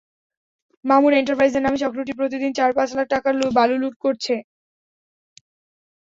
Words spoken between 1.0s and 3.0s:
এন্টারপ্রাইজের নামে চক্রটি প্রতিদিন চার-পাঁচ